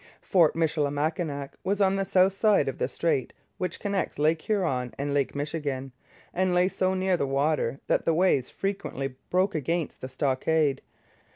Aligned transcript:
Fort 0.23 0.55
Michilimackinac 0.55 1.53
was 1.63 1.79
on 1.79 1.95
the 1.95 2.05
south 2.05 2.33
side 2.33 2.67
of 2.67 2.79
the 2.79 2.87
strait 2.87 3.33
which 3.59 3.79
connects 3.79 4.17
Lake 4.17 4.41
Huron 4.41 4.95
and 4.97 5.13
Lake 5.13 5.35
Michigan, 5.35 5.91
and 6.33 6.55
lay 6.55 6.67
so 6.69 6.95
near 6.95 7.15
the 7.15 7.27
water 7.27 7.79
that 7.85 8.03
the 8.03 8.13
waves 8.15 8.49
frequently 8.49 9.13
broke 9.29 9.53
against 9.53 10.01
the 10.01 10.09
stockade. 10.09 10.81